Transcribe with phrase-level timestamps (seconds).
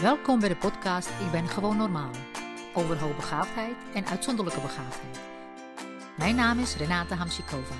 [0.00, 2.10] Welkom bij de podcast Ik ben gewoon normaal.
[2.74, 5.20] Over hoogbegaafdheid en uitzonderlijke begaafdheid.
[6.18, 7.74] Mijn naam is Renate Hamsikova.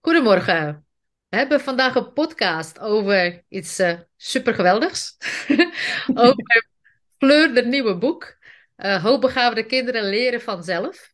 [0.00, 0.86] Goedemorgen.
[1.28, 5.16] We hebben vandaag een podcast over iets uh, supergeweldigs.
[6.14, 6.64] over
[7.18, 8.36] Fleur, de nieuwe boek.
[8.76, 11.12] Uh, hoogbegaafde kinderen leren vanzelf.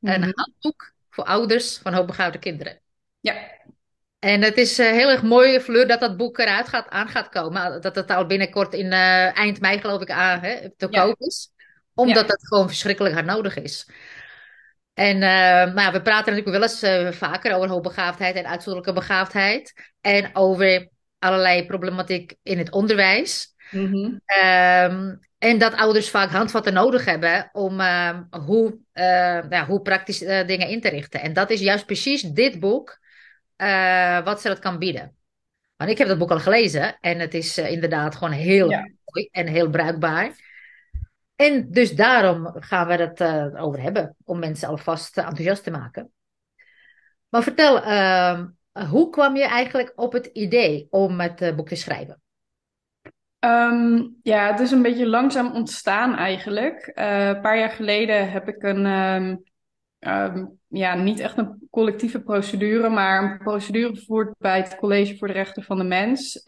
[0.00, 0.30] Een Mhm.
[0.34, 2.80] handboek voor ouders van hoogbegaafde kinderen.
[3.20, 3.34] Ja,
[4.18, 7.28] En het is eh, heel erg mooi, Fleur, dat dat boek eruit gaat, aan gaat
[7.28, 7.80] komen.
[7.80, 11.04] Dat het al binnenkort in eh, eind mei, geloof ik, aan, hè, te Ja.
[11.04, 11.50] koop is.
[11.94, 12.32] Omdat Ja.
[12.32, 13.88] het gewoon verschrikkelijk hard nodig is.
[14.94, 19.72] En eh, nou, we praten natuurlijk wel eens vaker over hoogbegaafdheid en uitzonderlijke begaafdheid.
[20.00, 23.54] En over allerlei problematiek in het onderwijs.
[23.70, 24.16] Mhm.
[24.24, 30.22] Ehm, en dat ouders vaak handvatten nodig hebben om ehm, hoe, eh, ja, hoe praktisch
[30.22, 31.20] eh, dingen in te richten.
[31.20, 32.98] En dat is juist precies dit boek
[33.56, 35.16] eh, wat ze dat kan bieden.
[35.76, 38.88] Want ik heb dat boek al gelezen en het is eh, inderdaad gewoon heel Ja.
[39.04, 40.48] mooi en heel bruikbaar.
[41.36, 43.22] En dus daarom gaan we het
[43.56, 46.12] over hebben, om mensen alvast enthousiast te maken.
[47.28, 48.46] Maar vertel, ehm,
[48.90, 52.22] hoe kwam je eigenlijk op het idee om het boek te schrijven?
[53.40, 56.86] Ehm, ja, het is een beetje langzaam ontstaan eigenlijk.
[56.86, 59.36] Eh, een paar jaar geleden heb ik een, ehm,
[59.98, 65.26] ehm, ja, niet echt een collectieve procedure, maar een procedure gevoerd bij het College voor
[65.26, 66.42] de Rechten van de Mens.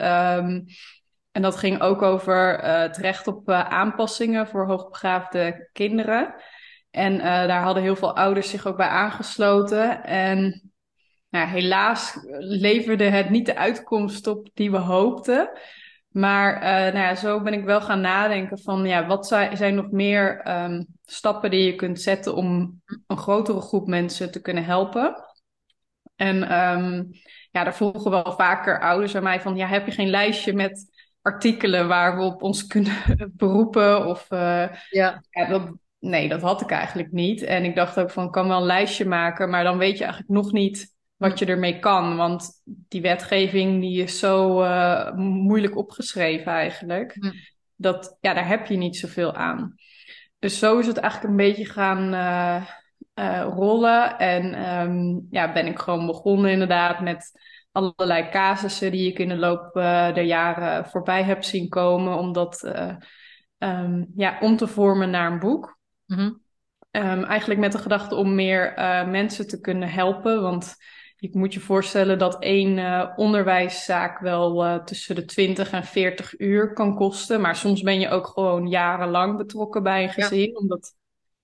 [1.33, 6.35] En dat ging ook over eh, het recht op eh, aanpassingen voor hoogbegaafde kinderen.
[6.91, 10.05] En daar hadden heel veel ouders zich ook bij aangesloten.
[10.05, 10.71] En
[11.31, 15.51] Nou, helaas leverde het niet de uitkomst op die we hoopten.
[16.13, 19.75] Maar eh, nou ja, zo ben ik wel gaan nadenken van ja, wat zi- zijn
[19.75, 24.65] nog meer ehm, stappen die je kunt zetten om een grotere groep mensen te kunnen
[24.65, 25.15] helpen.
[26.17, 27.05] En ehm,
[27.51, 30.91] ja, daar vroegen wel vaker ouders aan mij van ja, heb je geen lijstje met
[31.23, 32.97] artikelen waar we op ons kunnen
[33.37, 34.07] beroepen?
[34.07, 37.43] Of eh, Ja, ja, dat, nee, dat had ik eigenlijk niet.
[37.43, 40.05] En ik dacht ook van, ik kan wel een lijstje maken, maar dan weet je
[40.05, 40.92] eigenlijk nog niet
[41.23, 42.17] wat je ermee kan.
[42.17, 47.35] Want die wetgeving die is zo eh, moeilijk opgeschreven eigenlijk.
[47.77, 49.75] Dat, ja, daar heb je niet zoveel aan.
[50.43, 52.63] Dus zo is het eigenlijk een beetje gaan eh,
[53.15, 54.19] eh, rollen.
[54.19, 57.41] En ehm, ja, ben ik gewoon begonnen inderdaad met
[57.73, 59.75] allerlei casussen die ik in de loop
[60.15, 62.19] der jaren voorbij heb zien komen.
[62.19, 62.97] Om dat eh,
[63.59, 65.79] ehm, ja, om te vormen naar een boek.
[66.07, 66.31] mhm,
[66.91, 68.73] Ehm, eigenlijk met de gedachte om meer
[69.09, 70.43] mensen te kunnen helpen.
[70.43, 70.77] Want
[71.23, 76.39] je moet je voorstellen dat één eh, onderwijszaak wel eh, tussen de 20 en 40
[76.41, 77.41] uur kan kosten.
[77.41, 80.27] Maar soms ben je ook gewoon jarenlang betrokken bij een Ja.
[80.27, 80.59] gezin.
[80.59, 80.95] Omdat,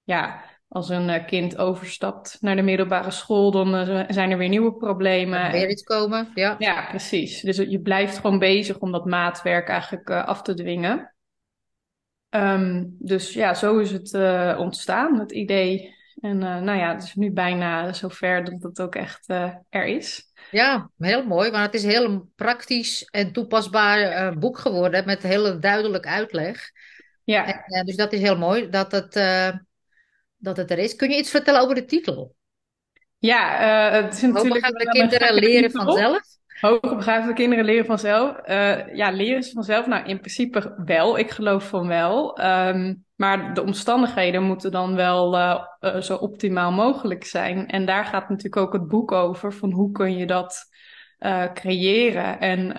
[0.05, 4.73] ja, als een eh, kind overstapt naar de middelbare school, dan zijn er weer nieuwe
[4.75, 5.41] problemen.
[5.41, 6.31] er weer iets komen.
[6.35, 6.57] Ja.
[6.59, 7.41] Ja, precies.
[7.41, 11.15] Dus je blijft gewoon bezig om dat maatwerk eigenlijk af te dwingen.
[12.29, 14.15] Ehm, dus ja, zo is het
[14.59, 15.97] ontstaan, het idee.
[16.21, 19.87] En eh, nou ja, het is nu bijna zover dat het ook echt eh, er
[19.87, 20.33] is.
[20.51, 25.23] Ja, heel mooi, want het is heel een praktisch en toepasbaar eh, boek geworden met
[25.23, 26.71] hele duidelijk uitleg.
[27.25, 29.13] Ja, En, dus dat is heel mooi dat het,
[30.37, 30.97] dat het er is.
[30.97, 32.37] Kun je iets vertellen over de titel?
[33.19, 33.59] ja
[33.91, 36.38] het is natuurlijk Hoogbegaafde wel een kinderen leren vanzelf?
[36.61, 38.37] Hoogbegaafde kinderen leren vanzelf.
[38.37, 39.87] Eh, ja, leren ze vanzelf?
[39.87, 41.19] Nou, in principe wel.
[41.19, 42.39] Ik geloof van wel.
[42.39, 47.67] Ehm, maar de omstandigheden moeten dan wel eh, eh, zo optimaal mogelijk zijn.
[47.67, 49.53] En daar gaat natuurlijk ook het boek over.
[49.53, 50.77] Van hoe kun je dat
[51.55, 52.41] creëren?
[52.41, 52.73] En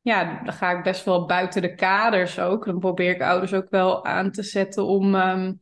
[0.00, 2.64] ja, dan ga ik best wel buiten de kaders ook.
[2.64, 5.52] Dan probeer ik ouders ook wel aan te zetten om ehm,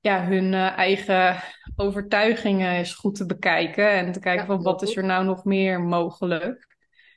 [0.00, 1.36] ja, hun eh, eigen
[1.76, 3.90] overtuigingen eens goed te bekijken.
[3.90, 6.68] En te kijken Ja, van wat is er nou nog meer mogelijk.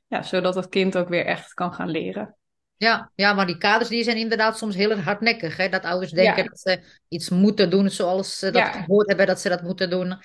[0.08, 2.36] Ja, zodat het kind ook weer echt kan gaan leren.
[2.78, 5.58] Ja, ja, maar die kaders die zijn inderdaad soms heel hardnekkig.
[5.58, 5.70] Hè?
[5.70, 6.50] Dat ouders denken Ja.
[6.50, 10.16] dat ze iets moeten doen zoals ze dat gehoord hebben dat ze dat moeten doen.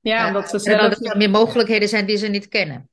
[0.00, 1.10] Ja, Eh, omdat ze terwijl zelf...
[1.10, 2.88] er meer mogelijkheden zijn die ze niet kennen.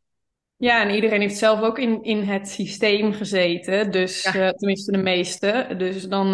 [0.56, 3.92] Ja, en iedereen heeft zelf ook in, in het systeem gezeten.
[3.92, 4.34] Dus Ja.
[4.34, 5.74] eh, tenminste de meeste.
[5.78, 6.28] Dus dan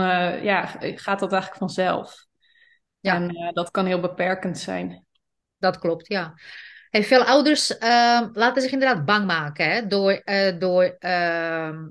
[0.43, 2.24] ja, gaat dat eigenlijk vanzelf.
[3.05, 3.15] Ja.
[3.15, 5.05] En eh, dat kan heel beperkend zijn.
[5.57, 6.33] Dat klopt, ja.
[6.89, 11.87] En veel ouders ehm, laten zich inderdaad bang maken hè, door, eh, door ehm,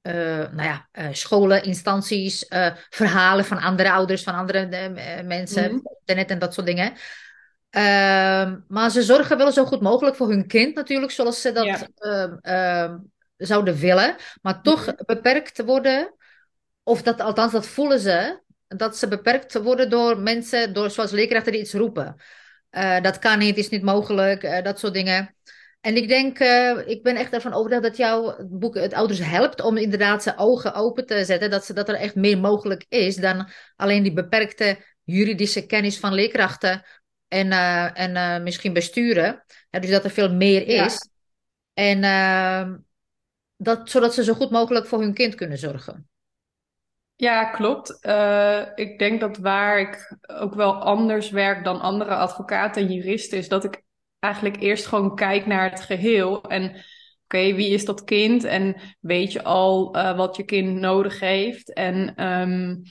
[0.00, 2.46] eh, nou ja, scholen, instanties,
[2.90, 4.90] verhalen van andere ouders, van andere
[5.24, 5.80] mensen, Mhm.
[5.98, 6.92] internet en dat soort dingen.
[7.70, 11.64] Ehm, maar ze zorgen wel zo goed mogelijk voor hun kind natuurlijk, zoals ze dat
[11.64, 12.38] Ja.
[13.36, 14.16] zouden willen.
[14.42, 16.14] Maar toch beperkt worden,
[16.82, 18.41] of dat althans dat voelen ze,
[18.76, 22.16] dat ze beperkt worden door mensen, door zoals leerkrachten die iets roepen.
[23.02, 25.36] dat kan niet, is niet mogelijk, dat soort dingen.
[25.80, 26.38] En ik denk,
[26.86, 30.74] ik ben echt ervan overtuigd dat jouw boek het ouders helpt om inderdaad zijn ogen
[30.74, 31.50] open te zetten.
[31.50, 36.14] Dat, ze, dat er echt meer mogelijk is dan alleen die beperkte juridische kennis van
[36.14, 36.84] leerkrachten
[37.28, 37.50] en,
[37.94, 39.44] en misschien besturen.
[39.70, 41.08] dus dat er veel meer is.
[41.74, 42.00] En
[43.56, 46.10] dat, zodat ze zo goed mogelijk voor hun kind kunnen zorgen.
[47.22, 47.98] Ja, klopt.
[48.06, 53.38] Uh, ik denk dat waar ik ook wel anders werk dan andere advocaten en juristen,
[53.38, 53.82] is dat ik
[54.18, 56.42] eigenlijk eerst gewoon kijk naar het geheel.
[56.42, 56.76] En
[57.24, 58.44] oké, wie is dat kind?
[58.44, 61.72] En weet je al uh, wat je kind nodig heeft?
[61.72, 62.82] En um,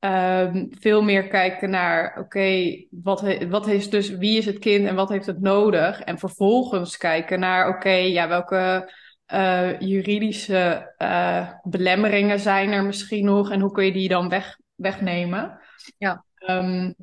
[0.00, 4.94] um, veel meer kijken naar, oké, wat, wat is dus, wie is het kind en
[4.94, 6.00] wat heeft het nodig?
[6.00, 8.92] En vervolgens kijken naar, oké, ja, welke
[9.32, 14.58] uh, juridische uh, belemmeringen zijn er misschien nog en hoe kun je die dan weg,
[14.74, 15.58] wegnemen?
[15.98, 16.24] Ja.
[16.48, 16.94] Um,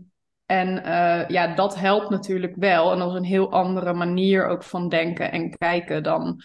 [0.46, 2.92] en uh, ja, dat helpt natuurlijk wel.
[2.92, 6.42] En dat is een heel andere manier ook van denken en kijken dan,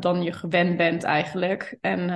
[0.00, 1.78] dan je gewend bent eigenlijk.
[1.80, 2.10] En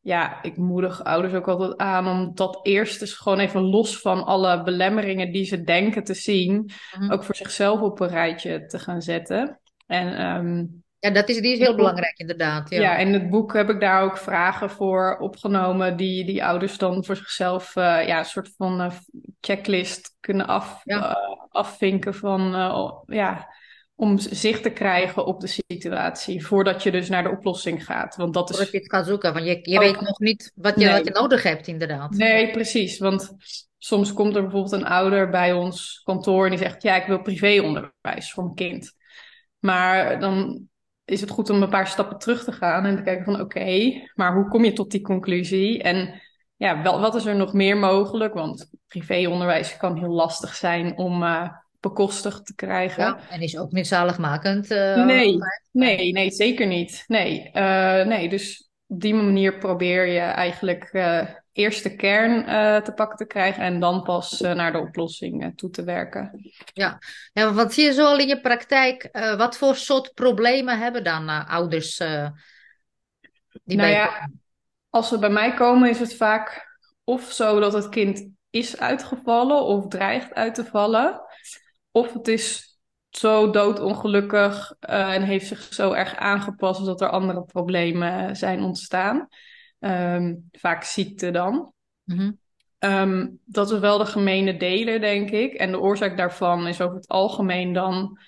[0.00, 4.24] ja, ik moedig ouders ook altijd aan om dat eerst eens gewoon even los van
[4.24, 7.12] alle belemmeringen die ze denken te zien, mm -hmm.
[7.12, 9.60] ook voor zichzelf op een rijtje te gaan zetten.
[9.86, 12.70] En um, ja, dat is, die is heel belangrijk inderdaad.
[12.70, 12.80] Ja.
[12.80, 17.04] ja, in het boek heb ik daar ook vragen voor opgenomen die, die ouders dan
[17.04, 18.90] voor zichzelf uh, ja, een soort van uh,
[19.40, 20.98] checklist kunnen af, ja.
[20.98, 21.14] uh,
[21.50, 22.40] afvinken van
[23.06, 23.48] ja,
[23.94, 28.16] om zicht te krijgen op de situatie voordat je dus naar de oplossing gaat.
[28.16, 28.56] Want dat is...
[28.56, 29.82] Voordat je het gaat zoeken, want je, je ook...
[29.82, 30.94] weet nog niet wat je, nee.
[30.94, 32.10] wat je nodig hebt inderdaad.
[32.10, 33.36] Nee, precies, want
[33.78, 37.22] soms komt er bijvoorbeeld een ouder bij ons kantoor en die zegt, ja, ik wil
[37.22, 38.94] privéonderwijs voor mijn kind.
[39.58, 40.68] Maar dan
[41.08, 43.42] is het goed om een paar stappen terug te gaan en te kijken van oké,
[43.42, 45.82] okay, maar hoe kom je tot die conclusie?
[45.82, 46.20] En
[46.56, 48.34] ja, wel, wat is er nog meer mogelijk?
[48.34, 51.48] Want privéonderwijs kan heel lastig zijn om uh,
[51.80, 53.04] bekostigd te krijgen.
[53.04, 54.70] Ja, en is ook niet zaligmakend.
[54.70, 55.38] Uh, nee,
[55.72, 57.04] nee, nee, zeker niet.
[57.06, 60.90] Nee, uh, nee, dus op die manier probeer je eigenlijk
[61.58, 65.44] eerst de kern uh, te pakken te krijgen en dan pas uh, naar de oplossing
[65.44, 66.52] uh, toe te werken.
[66.72, 66.98] Ja.
[67.32, 69.08] ja, wat zie je zo al in je praktijk?
[69.36, 71.96] wat voor soort problemen hebben dan ouders
[73.64, 74.30] die nou bij ja,
[74.90, 76.66] Als ze bij mij komen is het vaak
[77.04, 81.20] of zo dat het kind is uitgevallen of dreigt uit te vallen.
[81.90, 82.78] Of het is
[83.10, 89.28] zo doodongelukkig en heeft zich zo erg aangepast dat er andere problemen zijn ontstaan.
[89.80, 91.72] Um, vaak ziekte dan.
[92.04, 92.38] Mm-hmm.
[92.78, 95.52] Um, dat is wel de gemene delen, denk ik.
[95.52, 98.18] En de oorzaak daarvan is over het algemeen dan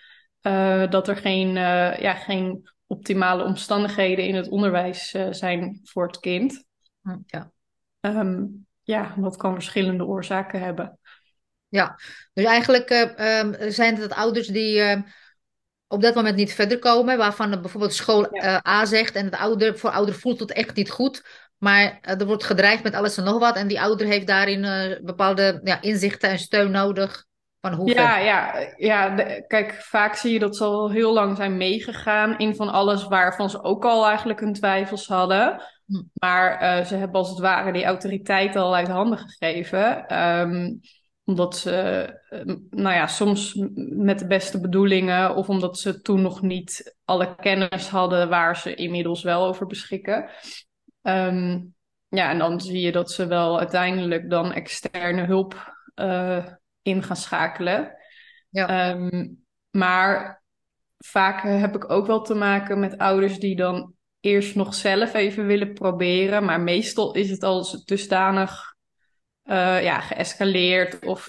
[0.43, 6.07] uh, dat er geen, uh, ja, geen optimale omstandigheden in het onderwijs uh, zijn voor
[6.07, 6.65] het kind.
[7.27, 7.51] Ja.
[8.01, 10.99] Um, ja, dat kan verschillende oorzaken hebben.
[11.69, 11.99] Ja,
[12.33, 12.89] dus eigenlijk
[13.69, 15.05] zijn het ouders die
[15.87, 18.63] op dat moment niet verder komen, waarvan bijvoorbeeld school ja.
[18.69, 21.25] A zegt en het ouder, voor ouder voelt het echt niet goed,
[21.61, 24.65] maar uh, er wordt gedreigd met alles en nog wat en die ouder heeft daarin
[24.65, 27.29] uh, bepaalde ja, inzichten en steun nodig.
[27.61, 31.37] Van hoe ja, ja, ja de, kijk, vaak zie je dat ze al heel lang
[31.37, 35.63] zijn meegegaan in van alles waarvan ze ook al eigenlijk hun twijfels hadden.
[35.87, 36.03] Hm.
[36.13, 40.19] Maar ze hebben als het ware die autoriteit al uit handen gegeven.
[40.19, 40.81] Um,
[41.31, 41.73] omdat ze,
[42.31, 43.55] ehm, nou ja, soms
[43.91, 48.75] met de beste bedoelingen of omdat ze toen nog niet alle kennis hadden waar ze
[48.75, 50.31] inmiddels wel over beschikken.
[51.03, 51.75] Um,
[52.09, 56.47] ja, en dan zie je dat ze wel uiteindelijk dan externe hulp uh,
[56.83, 57.93] in gaan schakelen.
[58.49, 58.91] Ja.
[58.91, 60.43] Um, maar
[60.99, 65.47] vaak heb ik ook wel te maken met ouders die dan eerst nog zelf even
[65.47, 66.45] willen proberen.
[66.45, 68.75] Maar meestal is het al dusdanig
[69.45, 71.29] uh, ja, geëscaleerd of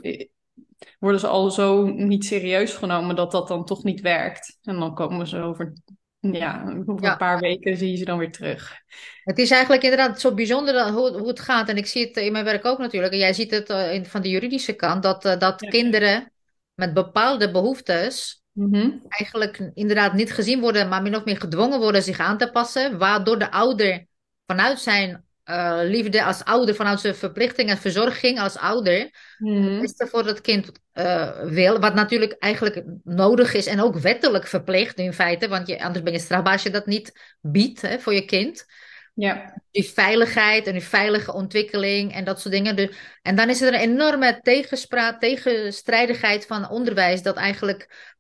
[0.99, 4.57] worden ze al zo niet serieus genomen dat dat dan toch niet werkt.
[4.61, 5.73] En dan komen ze over,
[6.21, 7.11] ja, over ja.
[7.11, 8.77] een paar weken zie je ze dan weer terug.
[9.23, 11.69] Het is eigenlijk inderdaad zo bijzonder hoe, hoe het gaat.
[11.69, 13.13] En ik zie het in mijn werk ook natuurlijk.
[13.13, 15.69] En jij ziet het uh, in, van de juridische kant, dat, uh, dat ja.
[15.69, 16.31] kinderen
[16.73, 19.01] met bepaalde behoeftes mm -hmm.
[19.07, 22.97] eigenlijk inderdaad niet gezien worden, maar min of meer gedwongen worden zich aan te passen.
[22.97, 24.05] Waardoor de ouder
[24.45, 29.63] vanuit zijn uh, liefde als ouder, vanuit zijn verplichting en verzorging als ouder, mm.
[29.63, 31.79] het beste voor het kind uh, wil.
[31.79, 36.13] Wat natuurlijk eigenlijk nodig is en ook wettelijk verplicht in feite, want je, anders ben
[36.13, 38.65] je strafbaar als je dat niet biedt hè, voor je kind.
[39.13, 39.61] Ja.
[39.71, 42.75] Die veiligheid en die veilige ontwikkeling en dat soort dingen.
[42.75, 48.13] Dus, en dan is er een enorme tegenspraak, tegenstrijdigheid van onderwijs dat eigenlijk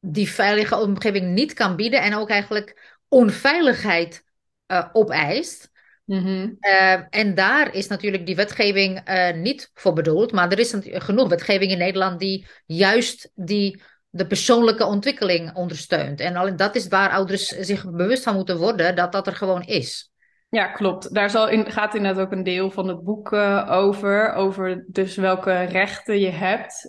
[0.00, 4.24] die veilige omgeving niet kan bieden en ook eigenlijk onveiligheid
[4.66, 5.69] uh, opeist.
[6.10, 6.50] Mhm.
[6.60, 10.32] Uh, en daar is natuurlijk die wetgeving uh, niet voor bedoeld.
[10.32, 16.20] Maar er is genoeg wetgeving in Nederland die juist die, de persoonlijke ontwikkeling ondersteunt.
[16.20, 19.62] En alleen dat is waar ouders zich bewust van moeten worden dat dat er gewoon
[19.62, 20.10] is.
[20.48, 21.14] Ja, klopt.
[21.14, 24.32] Daar zal in, gaat inderdaad ook een deel van het boek uh, over.
[24.32, 26.88] Over dus welke rechten je hebt.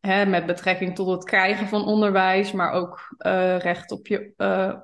[0.00, 3.16] Hè, met betrekking tot het krijgen van onderwijs, maar ook
[3.58, 4.32] recht op je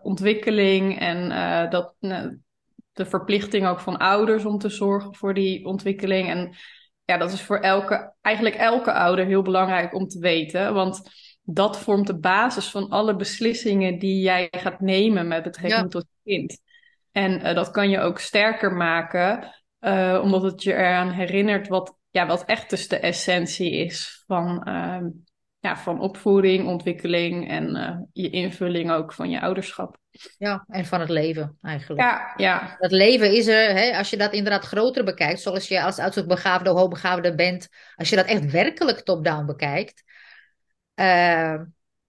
[0.02, 1.00] ontwikkeling.
[1.00, 1.28] En
[1.70, 1.94] dat
[3.00, 6.28] de verplichting ook van ouders om te zorgen voor die ontwikkeling.
[6.28, 6.56] En
[7.04, 10.74] ja, dat is voor elke, eigenlijk elke ouder heel belangrijk om te weten.
[10.74, 11.02] Want
[11.42, 16.36] dat vormt de basis van alle beslissingen die jij gaat nemen met betrekking tot je
[16.36, 16.60] kind.
[17.12, 21.96] En uh, dat kan je ook sterker maken, uh, omdat het je eraan herinnert wat,
[22.10, 25.06] ja, wat echt dus de essentie is van, uh,
[25.60, 29.98] ja, van opvoeding, ontwikkeling en uh, je invulling ook van je ouderschap.
[30.38, 32.00] Ja, en van het leven eigenlijk.
[32.02, 32.76] Ja, ja.
[32.78, 36.72] Het leven is er, hè, als je dat inderdaad groter bekijkt, zoals je als uitzoekbegaafde
[36.72, 40.02] of hoogbegaafde bent, als je dat echt werkelijk top-down bekijkt,
[40.94, 41.60] uh,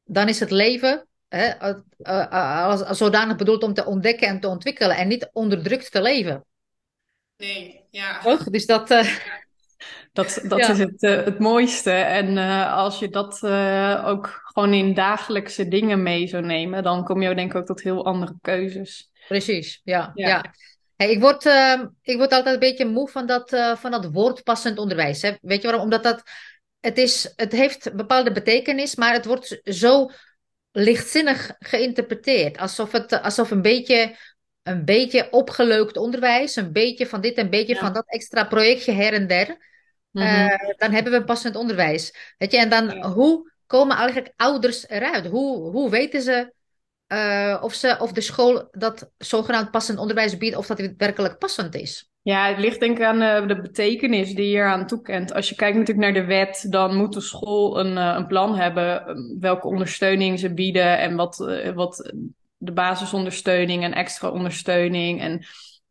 [0.04, 4.48] dan is het leven hè, uh, als, als zodanig bedoeld om te ontdekken en te
[4.48, 6.46] ontwikkelen en niet onderdrukt te leven.
[7.38, 8.20] Nee, ja.
[8.20, 8.44] Toch?
[8.44, 8.90] Dus dat.
[10.12, 10.70] Dat, dat ja.
[10.70, 11.92] is het, uh, het mooiste.
[11.92, 17.04] En uh, als je dat uh, ook gewoon in dagelijkse dingen mee zou nemen, dan
[17.04, 19.12] kom je denk ik ook tot heel andere keuzes.
[19.28, 20.12] Precies, ja.
[20.14, 20.28] ja.
[20.28, 20.46] ja.
[20.96, 21.46] Hey, ik, word,
[22.02, 23.50] ik word altijd een beetje moe van dat,
[23.80, 25.22] van dat woord passend onderwijs.
[25.22, 25.32] Hè?
[25.42, 25.84] Weet je waarom?
[25.84, 26.24] Omdat dat,
[26.80, 30.10] het, is, het heeft bepaalde betekenis, maar het wordt zo
[30.72, 32.58] lichtzinnig geïnterpreteerd.
[32.58, 34.16] Alsof het alsof een beetje
[34.64, 37.80] een beetje opgeleukt onderwijs, een beetje van dit en een beetje ja.
[37.80, 39.70] van dat extra projectje her en der.
[40.12, 40.50] Mm -hmm.
[40.50, 42.34] uh, dan hebben we passend onderwijs.
[42.38, 43.10] Weet je, en dan ja.
[43.12, 45.28] hoe komen eigenlijk ouders eruit?
[45.28, 46.54] Hoe, hoe weten ze,
[47.08, 51.38] uh, of ze of de school dat zogenaamd passend onderwijs biedt, of dat het werkelijk
[51.38, 52.10] passend is?
[52.22, 55.34] Ja, het ligt denk ik aan uh, de betekenis die je eraan toekent.
[55.34, 59.04] Als je kijkt natuurlijk naar de wet, dan moet de school een, een plan hebben
[59.40, 61.38] welke ondersteuning ze bieden en wat,
[61.76, 62.14] wat
[62.58, 65.46] de basisondersteuning en extra ondersteuning en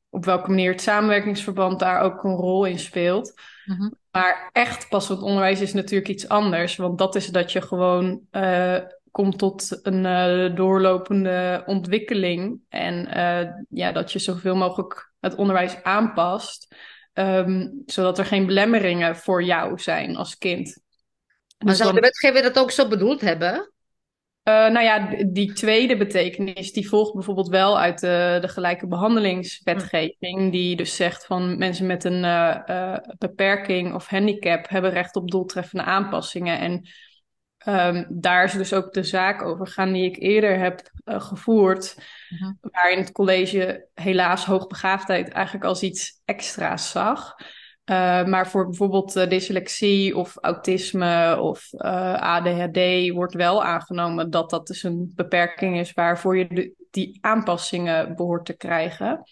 [0.09, 3.41] op welke manier het samenwerkingsverband daar ook een rol in speelt.
[3.65, 3.99] Mm -hmm.
[4.11, 8.76] Maar echt passend onderwijs is natuurlijk iets anders, want dat is dat je gewoon uh,
[9.11, 15.83] komt tot een uh, doorlopende ontwikkeling en uh, ja, dat je zoveel mogelijk het onderwijs
[15.83, 16.75] aanpast,
[17.12, 20.81] um, zodat er geen belemmeringen voor jou zijn als kind.
[21.59, 21.95] Maar dus zou dan...
[21.95, 23.70] de wetgever dat ook zo bedoeld hebben?
[24.50, 30.52] Uh, nou ja, die tweede betekenis die volgt bijvoorbeeld wel uit de, de gelijke behandelingswetgeving,
[30.52, 35.30] die dus zegt van mensen met een uh, uh, beperking of handicap hebben recht op
[35.30, 36.59] doeltreffende aanpassingen.
[36.59, 36.88] En
[37.97, 41.97] um, daar is dus ook de zaak over gaan die ik eerder heb gevoerd,
[42.28, 42.50] -huh.
[42.61, 47.35] waarin het college helaas hoogbegaafdheid eigenlijk als iets extra's zag.
[47.85, 54.51] Uh, maar voor bijvoorbeeld uh, dyslexie of autisme of uh, ADHD wordt wel aangenomen dat
[54.51, 59.23] dat dus een beperking is waarvoor je de, die aanpassingen behoort te krijgen.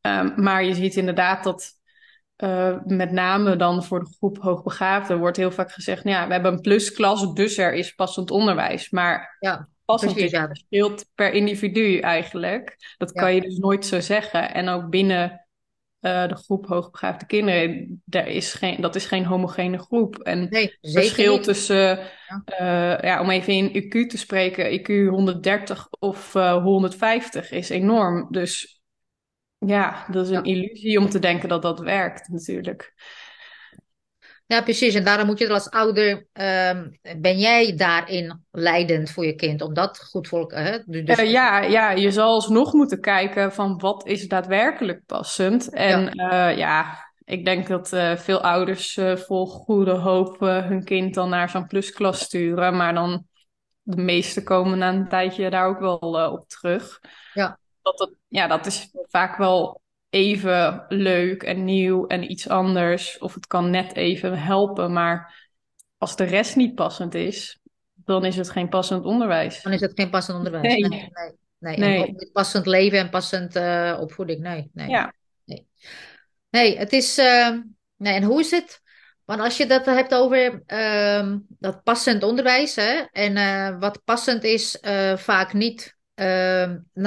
[0.00, 1.78] Um, maar je ziet inderdaad dat
[2.84, 6.52] met name dan voor de groep hoogbegaafden wordt heel vaak gezegd, nou ja, we hebben
[6.52, 8.90] een plusklas, dus er is passend onderwijs.
[8.90, 10.46] Maar ja, passend precies, ja.
[10.46, 12.94] verschilt per individu eigenlijk.
[12.96, 13.20] Dat ja.
[13.20, 14.54] kan je dus nooit zo zeggen.
[14.54, 15.46] En ook binnen
[16.00, 20.18] uh, de groep hoogbegaafde kinderen, daar is geen, dat is geen homogene groep.
[20.18, 21.42] En nee, het verschil niet.
[21.42, 22.42] tussen, ja.
[22.46, 28.26] Uh, ja, om even in IQ te spreken, IQ 130 of uh, 150 is enorm.
[28.30, 28.82] Dus
[29.58, 30.54] ja, dat is een ja.
[30.54, 32.94] illusie om te denken dat dat werkt natuurlijk.
[34.50, 34.94] Ja, precies.
[34.94, 39.62] En daarom moet je er als ouder, um, ben jij daarin leidend voor je kind,
[39.62, 41.18] om dat goed voor uh, dus...
[41.18, 45.70] uh, ja, ja, je zal alsnog moeten kijken van wat is daadwerkelijk passend.
[45.72, 51.28] En ja, uh, ja ik denk dat veel ouders vol goede hoop hun kind dan
[51.28, 53.26] naar zo'n plusklas sturen, maar dan
[53.82, 57.00] de meeste komen na een tijdje daar ook wel op terug.
[57.34, 57.58] Ja.
[57.82, 59.80] Dat, het, ja, dat is vaak wel
[60.10, 63.18] even leuk en nieuw en iets anders.
[63.18, 64.92] Of het kan net even helpen.
[64.92, 65.48] Maar
[65.98, 67.58] als de rest niet passend is,
[67.94, 69.62] dan is het geen passend onderwijs.
[69.62, 70.62] Dan is het geen passend onderwijs.
[70.64, 70.88] Nee.
[70.88, 71.10] nee,
[71.58, 71.98] nee, nee.
[71.98, 72.30] nee.
[72.32, 74.40] passend leven en passend uh, opvoeding.
[74.40, 74.88] Nee, nee.
[74.88, 75.14] Ja.
[75.44, 75.66] Nee,
[76.50, 77.18] nee het is.
[77.18, 77.58] Uh,
[77.96, 78.80] nee, en hoe is het?
[79.24, 84.44] Want als je dat hebt over uh, dat passend onderwijs, hè, en uh, wat passend
[84.44, 84.78] is,
[85.16, 85.98] vaak niet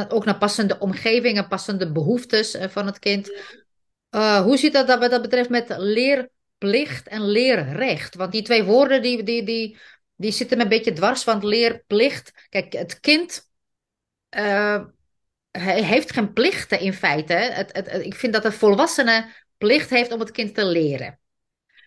[0.07, 3.31] ook naar passende omgevingen, passende behoeftes uh, van het kind.
[4.15, 8.15] Uh, hoe zit dat wat dat betreft met leerplicht en leerrecht?
[8.15, 9.77] Want die twee woorden die, die, die,
[10.15, 12.31] die zitten een beetje dwars, want leerplicht...
[12.49, 13.51] Kijk, het kind
[15.51, 17.33] heeft geen plichten in feite.
[17.33, 19.25] Het, het, ik vind dat een volwassene
[19.57, 21.19] plicht heeft om het kind te leren.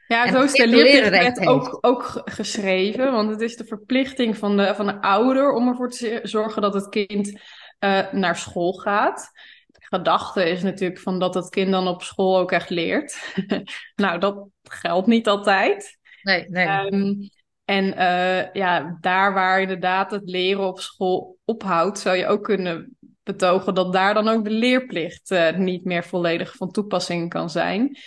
[0.08, 4.75] Ja, zo is de leerplicht ook, ook geschreven, want het is de verplichting van de,
[4.75, 7.40] van de ouder om ervoor te zorgen dat het kind
[7.80, 9.30] uh, naar school gaat.
[9.66, 13.34] De gedachte is natuurlijk van dat het kind dan op school ook echt leert.
[13.94, 15.98] nou, dat geldt niet altijd.
[16.22, 16.68] Nee, nee.
[16.68, 17.28] Um,
[17.64, 22.96] en uh, ja, daar waar inderdaad het leren op school ophoudt, zou je ook kunnen
[23.22, 27.98] betogen dat daar dan ook de leerplicht uh, niet meer volledig van toepassing kan zijn.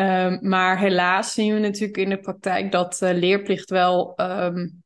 [0.00, 4.82] Um, maar helaas zien we natuurlijk in de praktijk dat leerplicht wel um,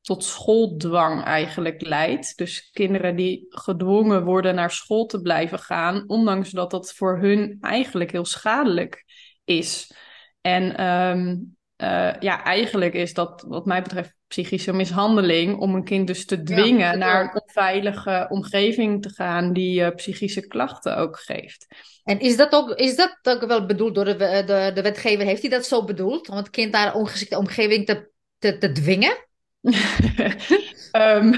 [0.00, 2.36] tot schooldwang eigenlijk leidt.
[2.36, 7.58] Dus kinderen die gedwongen worden naar school te blijven gaan, ondanks dat dat voor hun
[7.60, 9.04] eigenlijk heel schadelijk
[9.44, 9.94] is.
[10.40, 16.06] En um, uh, ja, eigenlijk is dat wat mij betreft psychische mishandeling om een kind
[16.06, 21.66] dus te dwingen naar een onveilige omgeving te gaan die uh, psychische klachten ook geeft.
[22.04, 25.24] En is dat ook, is dat ook wel bedoeld door de, de, de wetgever?
[25.24, 26.28] Heeft hij dat zo bedoeld?
[26.28, 29.16] Om het kind naar een ongeschikte omgeving te, te, te dwingen?
[30.92, 31.34] um,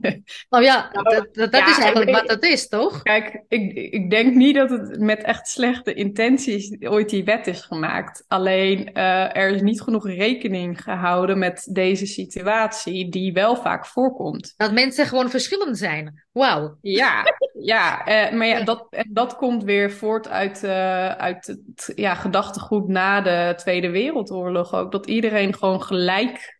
[0.54, 3.02] oh ja, nou, dat, dat, is eigenlijk wat het is, toch?
[3.02, 7.60] Kijk, ik, ik denk niet dat het met echt slechte intenties ooit die wet is
[7.60, 8.24] gemaakt.
[8.28, 14.54] Alleen uh, er is niet genoeg rekening gehouden met deze situatie, die wel vaak voorkomt.
[14.56, 16.22] Dat mensen gewoon verschillend zijn.
[16.32, 16.78] Wauw.
[16.80, 17.22] Ja,
[17.60, 22.88] ja uh, maar ja, dat, dat komt weer voort uit, uh, uit het ja, gedachtegoed
[22.88, 24.92] na de Tweede Wereldoorlog ook.
[24.92, 26.52] Dat iedereen gewoon gelijk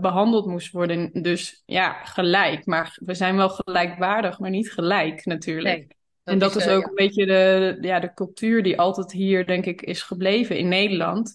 [0.00, 1.10] behandeld moest worden.
[1.12, 2.66] Dus ja, gelijk.
[2.66, 5.94] Maar we zijn wel gelijkwaardig, maar niet gelijk natuurlijk.
[6.24, 9.66] en dat is, is ook een beetje de, ja, de cultuur die altijd hier, denk
[9.66, 11.34] ik, is gebleven in Nederland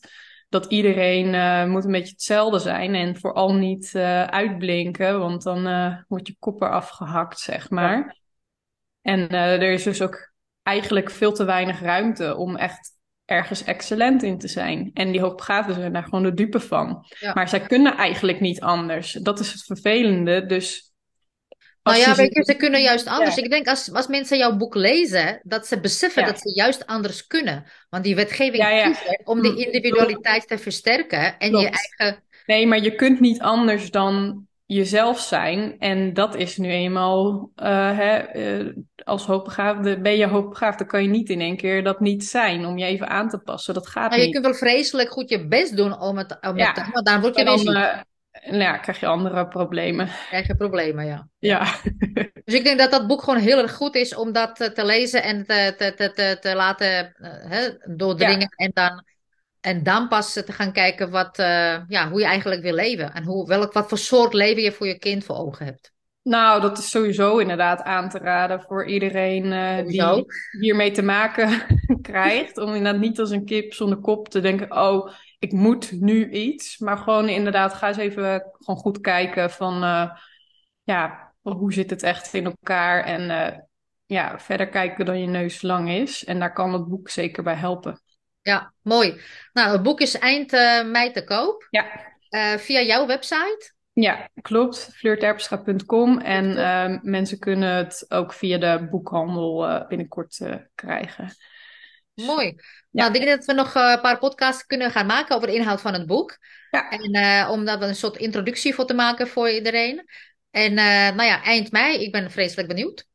[0.53, 5.67] dat iedereen uh, moet een beetje hetzelfde zijn en vooral niet uh, uitblinken, want dan
[5.67, 8.17] uh, wordt je kop eraf gehakt, zeg maar.
[9.01, 10.33] En er is dus ook
[10.63, 12.92] eigenlijk veel te weinig ruimte om echt
[13.25, 14.91] ergens excellent in te zijn.
[14.93, 17.05] En die hoogbegaafden zijn daar gewoon de dupe van.
[17.33, 19.11] Maar zij kunnen eigenlijk niet anders.
[19.11, 20.45] Dat is het vervelende.
[20.45, 20.93] Dus
[21.83, 23.37] nou ja, weet je, ze kunnen juist anders.
[23.37, 27.27] Ik denk als, als mensen jouw boek lezen, dat ze beseffen dat ze juist anders
[27.27, 27.65] kunnen.
[27.89, 29.57] Want die wetgeving ja, om die mm.
[29.57, 32.23] individualiteit te versterken en je eigen.
[32.45, 35.79] Nee, maar je kunt niet anders dan jezelf zijn.
[35.79, 41.03] En dat is nu eenmaal, uh, hè, uh, als hoogbegaafde, ben je hoogbegaafd, dan kan
[41.03, 43.73] je niet in één keer dat niet zijn om je even aan te passen.
[43.73, 44.33] Dat gaat nou, niet.
[44.33, 46.73] Je kunt wel vreselijk goed je best doen om het, om ja.
[46.73, 48.01] het maar dan word je dan, uh,
[48.45, 50.09] nou ja, krijg je andere problemen.
[50.27, 51.27] Krijg je problemen, ja.
[51.39, 51.67] Ja.
[52.45, 55.23] Dus ik denk dat dat boek gewoon heel erg goed is om dat te lezen
[55.23, 57.15] en te, te, te, te, laten
[57.47, 58.53] hè, doordringen.
[58.55, 58.65] Ja.
[58.65, 59.03] En, dan,
[59.63, 63.13] en dan pas te gaan kijken wat, uh, ja, hoe je eigenlijk wil leven.
[63.13, 65.91] En hoe, welk, wat voor soort leven je voor je kind voor ogen hebt.
[66.21, 70.25] Nou, dat is sowieso inderdaad aan te raden voor iedereen uh, die
[70.59, 71.65] hiermee te maken
[72.01, 72.57] krijgt.
[72.57, 76.77] Om inderdaad niet als een kip zonder kop te denken: oh, ik moet nu iets.
[76.77, 80.09] Maar gewoon inderdaad, ga eens even gewoon goed kijken van, uh,
[80.83, 83.03] ja, hoe zit het echt in elkaar?
[83.03, 83.29] En
[84.05, 86.23] ja, verder kijken dan je neus lang is.
[86.23, 88.02] En daar kan het boek zeker bij helpen.
[88.43, 89.21] Ja, mooi.
[89.53, 91.67] Nou, het boek is eind uh, mei te koop.
[91.69, 92.11] Ja.
[92.57, 93.73] via jouw website?
[93.93, 94.89] Ja, klopt.
[94.93, 96.19] Fleurterpstra.com.
[96.19, 100.39] En ehm, mensen kunnen het ook via de boekhandel binnenkort
[100.75, 101.35] krijgen.
[102.13, 102.55] Mooi.
[102.91, 105.53] Nou, ik denk dat we nog eh, een paar podcasts kunnen gaan maken over de
[105.53, 106.37] inhoud van het boek.
[106.71, 106.89] Ja.
[106.89, 110.05] En om daar een soort introductie voor te maken voor iedereen.
[110.51, 113.07] En nou ja, eind mei, ik ben vreselijk benieuwd.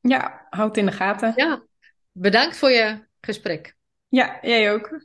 [0.00, 1.32] Ja, houd in de gaten.
[1.36, 1.62] Ja,
[2.12, 3.76] bedankt voor je gesprek.
[4.08, 5.00] Ja, jij ook.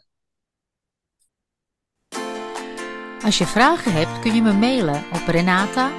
[3.23, 5.91] Als je vragen hebt, kun je me mailen op renata.iq.nl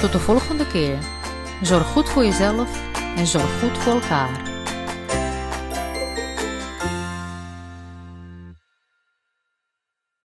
[0.00, 0.98] Tot de volgende keer.
[1.62, 2.82] Zorg goed voor jezelf
[3.16, 4.47] en zorg goed voor elkaar.